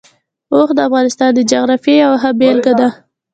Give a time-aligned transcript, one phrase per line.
[0.53, 2.87] اوښ د افغانستان د جغرافیې یوه ښه بېلګه ده.